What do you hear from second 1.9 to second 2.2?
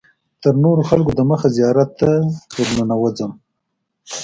ته